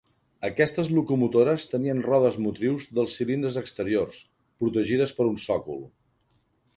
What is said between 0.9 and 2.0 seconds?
locomotores tenien